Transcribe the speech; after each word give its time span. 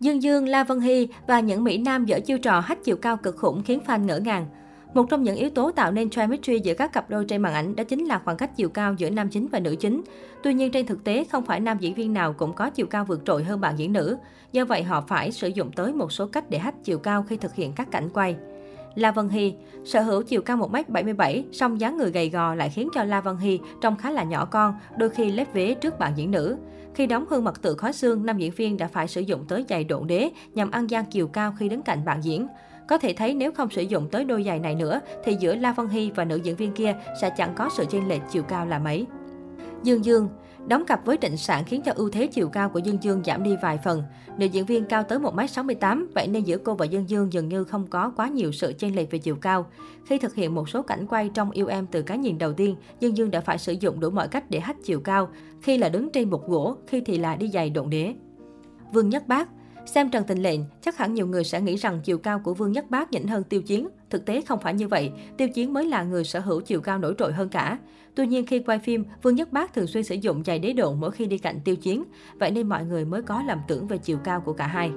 Dương 0.00 0.22
Dương, 0.22 0.48
La 0.48 0.64
Vân 0.64 0.80
Hy 0.80 1.08
và 1.26 1.40
những 1.40 1.64
Mỹ 1.64 1.78
Nam 1.78 2.04
dở 2.04 2.20
chiêu 2.20 2.38
trò 2.38 2.60
hách 2.60 2.84
chiều 2.84 2.96
cao 2.96 3.16
cực 3.16 3.36
khủng 3.36 3.62
khiến 3.62 3.80
fan 3.86 4.04
ngỡ 4.04 4.18
ngàng. 4.18 4.46
Một 4.94 5.06
trong 5.10 5.22
những 5.22 5.36
yếu 5.36 5.50
tố 5.50 5.70
tạo 5.70 5.92
nên 5.92 6.10
chemistry 6.10 6.58
giữa 6.58 6.74
các 6.74 6.92
cặp 6.92 7.10
đôi 7.10 7.24
trên 7.24 7.42
màn 7.42 7.54
ảnh 7.54 7.76
đó 7.76 7.84
chính 7.84 8.04
là 8.04 8.20
khoảng 8.24 8.36
cách 8.36 8.56
chiều 8.56 8.68
cao 8.68 8.94
giữa 8.98 9.10
nam 9.10 9.28
chính 9.28 9.46
và 9.48 9.60
nữ 9.60 9.76
chính. 9.80 10.02
Tuy 10.42 10.54
nhiên 10.54 10.72
trên 10.72 10.86
thực 10.86 11.04
tế 11.04 11.24
không 11.24 11.44
phải 11.44 11.60
nam 11.60 11.78
diễn 11.80 11.94
viên 11.94 12.12
nào 12.12 12.32
cũng 12.32 12.52
có 12.52 12.70
chiều 12.70 12.86
cao 12.86 13.04
vượt 13.04 13.20
trội 13.24 13.44
hơn 13.44 13.60
bạn 13.60 13.78
diễn 13.78 13.92
nữ. 13.92 14.16
Do 14.52 14.64
vậy 14.64 14.82
họ 14.82 15.00
phải 15.00 15.32
sử 15.32 15.48
dụng 15.48 15.72
tới 15.72 15.92
một 15.92 16.12
số 16.12 16.26
cách 16.26 16.50
để 16.50 16.58
hách 16.58 16.84
chiều 16.84 16.98
cao 16.98 17.22
khi 17.28 17.36
thực 17.36 17.54
hiện 17.54 17.72
các 17.72 17.90
cảnh 17.90 18.08
quay. 18.14 18.36
La 18.98 19.12
Vân 19.12 19.28
Hy 19.28 19.54
sở 19.84 20.00
hữu 20.00 20.22
chiều 20.22 20.42
cao 20.42 20.56
1m77, 20.56 21.42
song 21.52 21.80
dáng 21.80 21.96
người 21.96 22.10
gầy 22.10 22.30
gò 22.30 22.54
lại 22.54 22.70
khiến 22.70 22.88
cho 22.94 23.04
La 23.04 23.20
Vân 23.20 23.36
Hy 23.36 23.60
trông 23.80 23.96
khá 23.96 24.10
là 24.10 24.24
nhỏ 24.24 24.44
con, 24.44 24.74
đôi 24.96 25.10
khi 25.10 25.32
lép 25.32 25.54
vế 25.54 25.74
trước 25.74 25.98
bạn 25.98 26.12
diễn 26.16 26.30
nữ. 26.30 26.56
Khi 26.94 27.06
đóng 27.06 27.24
hương 27.30 27.44
mật 27.44 27.62
tự 27.62 27.74
khói 27.74 27.92
xương, 27.92 28.26
nam 28.26 28.38
diễn 28.38 28.52
viên 28.52 28.76
đã 28.76 28.88
phải 28.88 29.08
sử 29.08 29.20
dụng 29.20 29.44
tới 29.48 29.64
giày 29.68 29.84
độn 29.84 30.06
đế 30.06 30.30
nhằm 30.54 30.70
ăn 30.70 30.86
gian 30.86 31.04
chiều 31.04 31.28
cao 31.28 31.54
khi 31.58 31.68
đứng 31.68 31.82
cạnh 31.82 32.04
bạn 32.04 32.20
diễn. 32.24 32.46
Có 32.88 32.98
thể 32.98 33.12
thấy 33.12 33.34
nếu 33.34 33.52
không 33.52 33.70
sử 33.70 33.82
dụng 33.82 34.08
tới 34.10 34.24
đôi 34.24 34.44
giày 34.44 34.58
này 34.58 34.74
nữa, 34.74 35.00
thì 35.24 35.36
giữa 35.40 35.54
La 35.54 35.72
Vân 35.72 35.88
Hy 35.88 36.10
và 36.10 36.24
nữ 36.24 36.36
diễn 36.36 36.56
viên 36.56 36.72
kia 36.72 36.96
sẽ 37.20 37.30
chẳng 37.30 37.54
có 37.56 37.70
sự 37.76 37.84
chênh 37.90 38.08
lệch 38.08 38.22
chiều 38.30 38.42
cao 38.42 38.66
là 38.66 38.78
mấy. 38.78 39.06
Dương 39.82 40.04
Dương 40.04 40.28
Đóng 40.68 40.84
cặp 40.86 41.04
với 41.04 41.18
Trịnh 41.20 41.36
Sản 41.36 41.64
khiến 41.64 41.82
cho 41.82 41.92
ưu 41.96 42.10
thế 42.10 42.26
chiều 42.26 42.48
cao 42.48 42.68
của 42.68 42.78
Dương 42.78 43.02
Dương 43.02 43.22
giảm 43.24 43.42
đi 43.42 43.56
vài 43.62 43.78
phần. 43.84 44.02
Nữ 44.38 44.46
diễn 44.46 44.66
viên 44.66 44.84
cao 44.84 45.02
tới 45.02 45.18
1m68, 45.18 46.06
vậy 46.14 46.28
nên 46.28 46.44
giữa 46.44 46.58
cô 46.58 46.74
và 46.74 46.84
Dương 46.84 47.08
Dương 47.08 47.32
dường 47.32 47.48
như 47.48 47.64
không 47.64 47.86
có 47.86 48.12
quá 48.16 48.28
nhiều 48.28 48.52
sự 48.52 48.72
chênh 48.78 48.96
lệch 48.96 49.10
về 49.10 49.18
chiều 49.18 49.36
cao. 49.36 49.66
Khi 50.06 50.18
thực 50.18 50.34
hiện 50.34 50.54
một 50.54 50.68
số 50.68 50.82
cảnh 50.82 51.06
quay 51.06 51.30
trong 51.34 51.50
Yêu 51.50 51.66
Em 51.66 51.86
từ 51.86 52.02
cái 52.02 52.18
nhìn 52.18 52.38
đầu 52.38 52.52
tiên, 52.52 52.76
Dương 53.00 53.16
Dương 53.16 53.30
đã 53.30 53.40
phải 53.40 53.58
sử 53.58 53.72
dụng 53.72 54.00
đủ 54.00 54.10
mọi 54.10 54.28
cách 54.28 54.50
để 54.50 54.60
hách 54.60 54.76
chiều 54.84 55.00
cao. 55.00 55.28
Khi 55.62 55.78
là 55.78 55.88
đứng 55.88 56.10
trên 56.10 56.30
bục 56.30 56.48
gỗ, 56.48 56.76
khi 56.86 57.00
thì 57.00 57.18
là 57.18 57.36
đi 57.36 57.48
giày 57.48 57.70
độn 57.70 57.90
đế. 57.90 58.14
Vương 58.92 59.08
Nhất 59.08 59.28
Bác 59.28 59.48
Xem 59.88 60.10
Trần 60.10 60.24
Tình 60.24 60.38
Lệnh, 60.38 60.60
chắc 60.80 60.96
hẳn 60.96 61.14
nhiều 61.14 61.26
người 61.26 61.44
sẽ 61.44 61.60
nghĩ 61.60 61.76
rằng 61.76 62.00
chiều 62.04 62.18
cao 62.18 62.40
của 62.44 62.54
Vương 62.54 62.72
Nhất 62.72 62.90
Bác 62.90 63.12
nhỉnh 63.12 63.28
hơn 63.28 63.44
Tiêu 63.44 63.62
Chiến. 63.62 63.88
Thực 64.10 64.26
tế 64.26 64.40
không 64.40 64.60
phải 64.60 64.74
như 64.74 64.88
vậy, 64.88 65.10
Tiêu 65.36 65.48
Chiến 65.48 65.72
mới 65.72 65.84
là 65.84 66.02
người 66.02 66.24
sở 66.24 66.40
hữu 66.40 66.60
chiều 66.60 66.80
cao 66.80 66.98
nổi 66.98 67.14
trội 67.18 67.32
hơn 67.32 67.48
cả. 67.48 67.78
Tuy 68.14 68.26
nhiên 68.26 68.46
khi 68.46 68.58
quay 68.58 68.78
phim, 68.78 69.04
Vương 69.22 69.34
Nhất 69.34 69.52
Bác 69.52 69.74
thường 69.74 69.86
xuyên 69.86 70.04
sử 70.04 70.14
dụng 70.14 70.44
giày 70.44 70.58
đế 70.58 70.72
độn 70.72 71.00
mỗi 71.00 71.10
khi 71.10 71.26
đi 71.26 71.38
cạnh 71.38 71.60
Tiêu 71.64 71.76
Chiến, 71.76 72.04
vậy 72.38 72.50
nên 72.50 72.68
mọi 72.68 72.84
người 72.84 73.04
mới 73.04 73.22
có 73.22 73.42
lầm 73.42 73.58
tưởng 73.68 73.86
về 73.86 73.98
chiều 73.98 74.18
cao 74.24 74.40
của 74.40 74.52
cả 74.52 74.66
hai. 74.66 74.90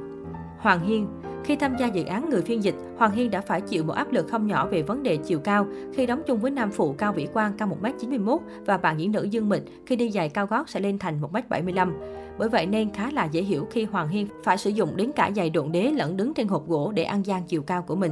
Hoàng 0.59 0.87
Hiên 0.87 1.07
khi 1.43 1.55
tham 1.55 1.75
gia 1.77 1.87
dự 1.87 2.03
án 2.03 2.29
người 2.29 2.41
phiên 2.41 2.63
dịch, 2.63 2.75
Hoàng 2.97 3.11
Hiên 3.11 3.31
đã 3.31 3.41
phải 3.41 3.61
chịu 3.61 3.83
một 3.83 3.93
áp 3.93 4.11
lực 4.11 4.27
không 4.27 4.47
nhỏ 4.47 4.67
về 4.67 4.81
vấn 4.81 5.03
đề 5.03 5.17
chiều 5.17 5.39
cao 5.39 5.67
khi 5.93 6.05
đóng 6.05 6.21
chung 6.27 6.39
với 6.39 6.51
nam 6.51 6.71
phụ 6.71 6.93
Cao 6.93 7.13
Vĩ 7.13 7.27
Quang 7.33 7.53
cao 7.57 7.77
1m91 7.81 8.37
và 8.65 8.77
bạn 8.77 8.99
diễn 8.99 9.11
nữ 9.11 9.23
Dương 9.23 9.49
Mịch 9.49 9.63
khi 9.85 9.95
đi 9.95 10.11
giày 10.11 10.29
cao 10.29 10.45
gót 10.45 10.69
sẽ 10.69 10.79
lên 10.79 10.99
thành 10.99 11.21
1m75. 11.21 11.91
Bởi 12.37 12.49
vậy 12.49 12.65
nên 12.65 12.93
khá 12.93 13.11
là 13.11 13.25
dễ 13.25 13.41
hiểu 13.41 13.67
khi 13.71 13.83
Hoàng 13.83 14.07
Hiên 14.07 14.27
phải 14.43 14.57
sử 14.57 14.69
dụng 14.69 14.97
đến 14.97 15.11
cả 15.15 15.31
giày 15.35 15.49
độn 15.49 15.71
đế 15.71 15.91
lẫn 15.95 16.17
đứng 16.17 16.33
trên 16.33 16.47
hộp 16.47 16.67
gỗ 16.67 16.91
để 16.95 17.03
ăn 17.03 17.25
gian 17.25 17.43
chiều 17.47 17.61
cao 17.61 17.81
của 17.81 17.95
mình. 17.95 18.11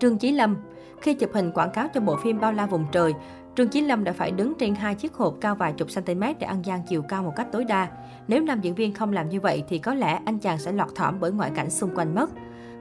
Trương 0.00 0.18
Chí 0.18 0.32
Lâm 0.32 0.56
Khi 1.00 1.14
chụp 1.14 1.30
hình 1.34 1.50
quảng 1.50 1.70
cáo 1.70 1.88
cho 1.94 2.00
bộ 2.00 2.16
phim 2.16 2.40
Bao 2.40 2.52
la 2.52 2.66
vùng 2.66 2.84
trời, 2.92 3.14
Trương 3.56 3.68
Chí 3.68 3.80
Lâm 3.80 4.04
đã 4.04 4.12
phải 4.12 4.30
đứng 4.30 4.54
trên 4.58 4.74
hai 4.74 4.94
chiếc 4.94 5.14
hộp 5.14 5.34
cao 5.40 5.54
vài 5.54 5.72
chục 5.72 5.88
cm 5.94 6.20
để 6.20 6.46
ăn 6.46 6.64
gian 6.64 6.82
chiều 6.88 7.02
cao 7.02 7.22
một 7.22 7.32
cách 7.36 7.46
tối 7.52 7.64
đa. 7.64 7.88
Nếu 8.28 8.42
nam 8.42 8.60
diễn 8.60 8.74
viên 8.74 8.94
không 8.94 9.12
làm 9.12 9.28
như 9.28 9.40
vậy 9.40 9.64
thì 9.68 9.78
có 9.78 9.94
lẽ 9.94 10.20
anh 10.24 10.38
chàng 10.38 10.58
sẽ 10.58 10.72
lọt 10.72 10.94
thỏm 10.94 11.20
bởi 11.20 11.32
ngoại 11.32 11.50
cảnh 11.54 11.70
xung 11.70 11.96
quanh 11.96 12.14
mất. 12.14 12.30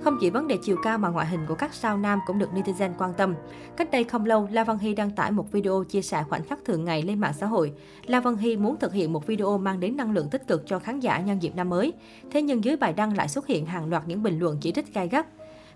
Không 0.01 0.17
chỉ 0.21 0.29
vấn 0.29 0.47
đề 0.47 0.57
chiều 0.63 0.77
cao 0.83 0.97
mà 0.97 1.09
ngoại 1.09 1.25
hình 1.25 1.45
của 1.47 1.55
các 1.55 1.73
sao 1.73 1.97
nam 1.97 2.19
cũng 2.25 2.39
được 2.39 2.49
netizen 2.53 2.91
quan 2.97 3.13
tâm. 3.13 3.35
Cách 3.77 3.91
đây 3.91 4.03
không 4.03 4.25
lâu, 4.25 4.47
La 4.51 4.63
Văn 4.63 4.77
Hy 4.77 4.95
đăng 4.95 5.11
tải 5.11 5.31
một 5.31 5.51
video 5.51 5.83
chia 5.83 6.01
sẻ 6.01 6.23
khoảnh 6.29 6.43
khắc 6.43 6.59
thường 6.65 6.85
ngày 6.85 7.01
lên 7.01 7.19
mạng 7.19 7.33
xã 7.39 7.45
hội. 7.45 7.73
La 8.05 8.19
Văn 8.19 8.37
Hy 8.37 8.57
muốn 8.57 8.77
thực 8.77 8.93
hiện 8.93 9.13
một 9.13 9.27
video 9.27 9.57
mang 9.57 9.79
đến 9.79 9.97
năng 9.97 10.11
lượng 10.11 10.29
tích 10.29 10.47
cực 10.47 10.63
cho 10.65 10.79
khán 10.79 10.99
giả 10.99 11.19
nhân 11.19 11.43
dịp 11.43 11.55
năm 11.55 11.69
mới. 11.69 11.93
Thế 12.31 12.41
nhưng 12.41 12.63
dưới 12.63 12.75
bài 12.75 12.93
đăng 12.93 13.17
lại 13.17 13.27
xuất 13.27 13.47
hiện 13.47 13.65
hàng 13.65 13.89
loạt 13.89 14.03
những 14.07 14.23
bình 14.23 14.39
luận 14.39 14.57
chỉ 14.61 14.71
trích 14.71 14.93
gai 14.93 15.07
gắt. 15.07 15.27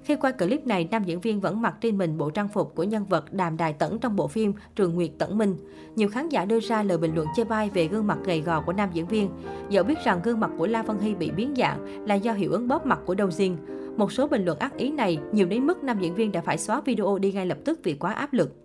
Khi 0.03 0.15
quay 0.15 0.33
clip 0.33 0.67
này, 0.67 0.87
nam 0.91 1.03
diễn 1.03 1.19
viên 1.19 1.39
vẫn 1.39 1.61
mặc 1.61 1.75
trên 1.81 1.97
mình 1.97 2.17
bộ 2.17 2.29
trang 2.29 2.47
phục 2.47 2.75
của 2.75 2.83
nhân 2.83 3.05
vật 3.05 3.33
Đàm 3.33 3.57
Đài 3.57 3.73
Tẩn 3.73 3.99
trong 3.99 4.15
bộ 4.15 4.27
phim 4.27 4.53
Trường 4.75 4.95
Nguyệt 4.95 5.11
Tẩn 5.17 5.37
Minh. 5.37 5.55
Nhiều 5.95 6.09
khán 6.09 6.29
giả 6.29 6.45
đưa 6.45 6.59
ra 6.59 6.83
lời 6.83 6.97
bình 6.97 7.15
luận 7.15 7.27
chê 7.35 7.43
bai 7.43 7.69
về 7.69 7.87
gương 7.87 8.07
mặt 8.07 8.17
gầy 8.25 8.41
gò 8.41 8.61
của 8.61 8.73
nam 8.73 8.89
diễn 8.93 9.07
viên. 9.07 9.29
Dẫu 9.69 9.83
biết 9.83 9.97
rằng 10.03 10.19
gương 10.23 10.39
mặt 10.39 10.51
của 10.57 10.67
La 10.67 10.83
Văn 10.83 10.99
Hy 10.99 11.15
bị 11.15 11.31
biến 11.31 11.53
dạng 11.57 12.07
là 12.07 12.15
do 12.15 12.33
hiệu 12.33 12.51
ứng 12.51 12.67
bóp 12.67 12.85
mặt 12.85 12.99
của 13.05 13.15
Đâu 13.15 13.31
riêng. 13.31 13.57
Một 13.97 14.11
số 14.11 14.27
bình 14.27 14.45
luận 14.45 14.59
ác 14.59 14.77
ý 14.77 14.91
này 14.91 15.19
nhiều 15.31 15.47
đến 15.47 15.67
mức 15.67 15.83
nam 15.83 15.99
diễn 15.99 16.15
viên 16.15 16.31
đã 16.31 16.41
phải 16.41 16.57
xóa 16.57 16.81
video 16.81 17.17
đi 17.17 17.31
ngay 17.31 17.45
lập 17.45 17.57
tức 17.65 17.79
vì 17.83 17.93
quá 17.93 18.13
áp 18.13 18.33
lực. 18.33 18.55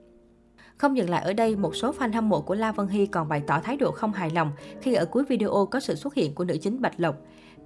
Không 0.77 0.97
dừng 0.97 1.11
lại 1.11 1.23
ở 1.23 1.33
đây, 1.33 1.57
một 1.57 1.77
số 1.77 1.93
fan 1.99 2.13
hâm 2.13 2.29
mộ 2.29 2.41
của 2.41 2.55
La 2.55 2.73
Vân 2.73 2.89
Hy 2.89 3.07
còn 3.07 3.29
bày 3.29 3.43
tỏ 3.47 3.61
thái 3.61 3.77
độ 3.77 3.91
không 3.91 4.13
hài 4.13 4.31
lòng 4.31 4.51
khi 4.81 4.95
ở 4.95 5.05
cuối 5.05 5.25
video 5.29 5.69
có 5.71 5.81
sự 5.81 5.95
xuất 5.95 6.15
hiện 6.15 6.35
của 6.35 6.45
nữ 6.45 6.57
chính 6.63 6.81
Bạch 6.81 7.01
Lộc. 7.01 7.17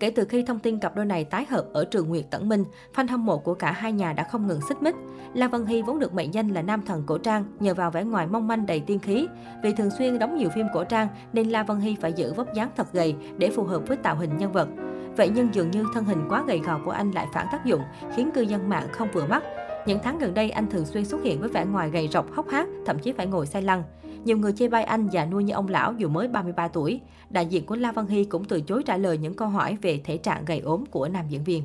Kể 0.01 0.11
từ 0.11 0.25
khi 0.25 0.43
thông 0.43 0.59
tin 0.59 0.79
cặp 0.79 0.97
đôi 0.97 1.05
này 1.05 1.25
tái 1.25 1.47
hợp 1.51 1.65
ở 1.73 1.85
trường 1.85 2.09
Nguyệt 2.09 2.25
Tẩn 2.31 2.49
Minh, 2.49 2.65
fan 2.95 3.09
hâm 3.09 3.27
mộ 3.27 3.39
của 3.39 3.55
cả 3.55 3.73
hai 3.73 3.93
nhà 3.93 4.13
đã 4.13 4.25
không 4.25 4.47
ngừng 4.47 4.61
xích 4.69 4.83
mích. 4.83 4.95
La 5.35 5.49
Vân 5.49 5.67
Hy 5.67 5.83
vốn 5.83 5.99
được 5.99 6.15
mệnh 6.15 6.35
danh 6.35 6.49
là 6.49 6.63
nam 6.63 6.83
thần 6.83 7.03
cổ 7.07 7.19
trang 7.19 7.45
nhờ 7.61 7.75
vào 7.75 7.91
vẻ 7.91 8.05
ngoài 8.05 8.27
mong 8.27 8.49
manh 8.49 8.67
đầy 8.67 8.81
tiên 8.81 8.99
khí. 8.99 9.27
Vì 9.63 9.73
thường 9.73 9.91
xuyên 9.91 10.19
đóng 10.19 10.37
nhiều 10.37 10.49
phim 10.55 10.67
cổ 10.75 10.85
trang 10.85 11.09
nên 11.33 11.49
La 11.49 11.63
Vân 11.63 11.81
Hy 11.81 11.97
phải 12.01 12.13
giữ 12.13 12.33
vóc 12.33 12.55
dáng 12.55 12.71
thật 12.77 12.93
gầy 12.93 13.17
để 13.39 13.51
phù 13.51 13.65
hợp 13.65 13.83
với 13.89 13.97
tạo 13.97 14.17
hình 14.17 14.37
nhân 14.39 14.53
vật. 14.53 14.69
Vậy 15.17 15.31
nhưng 15.35 15.55
dường 15.55 15.71
như 15.71 15.85
thân 15.95 16.05
hình 16.05 16.25
quá 16.29 16.45
gầy 16.47 16.59
gò 16.59 16.81
của 16.85 16.91
anh 16.91 17.11
lại 17.11 17.27
phản 17.33 17.47
tác 17.53 17.65
dụng, 17.65 17.83
khiến 18.17 18.31
cư 18.35 18.41
dân 18.41 18.69
mạng 18.69 18.89
không 18.93 19.09
vừa 19.13 19.27
mắt. 19.27 19.45
Những 19.87 19.99
tháng 20.03 20.19
gần 20.19 20.35
đây, 20.35 20.51
anh 20.51 20.71
thường 20.71 20.87
xuyên 20.87 21.05
xuất 21.05 21.23
hiện 21.23 21.41
với 21.41 21.49
vẻ 21.49 21.65
ngoài 21.65 21.91
gầy 21.91 22.09
rộc 22.09 22.33
hốc 22.33 22.49
hác, 22.49 22.69
thậm 22.87 22.99
chí 22.99 23.13
phải 23.13 23.27
ngồi 23.27 23.47
say 23.47 23.63
lăn. 23.63 23.83
Nhiều 24.25 24.39
người 24.39 24.53
chê 24.53 24.69
bai 24.69 24.85
anh 24.85 25.09
già 25.09 25.25
nuôi 25.27 25.45
như 25.45 25.55
ông 25.55 25.69
lão 25.69 25.93
dù 25.93 26.09
mới 26.09 26.29
33 26.29 26.69
tuổi. 26.69 27.01
Đại 27.31 27.47
diện 27.47 27.67
của 27.67 27.77
La 27.77 27.93
Văn 27.93 28.07
Hy 28.07 28.25
cũng 28.25 28.45
từ 28.45 28.61
chối 28.61 28.83
trả 28.83 28.97
lời 28.97 29.19
những 29.19 29.35
câu 29.35 29.49
hỏi 29.49 29.77
về 29.83 30.01
thể 30.05 30.17
trạng 30.17 30.45
gầy 30.45 30.59
ốm 30.61 30.85
của 30.87 31.09
nam 31.09 31.25
diễn 31.29 31.45
viên. 31.45 31.63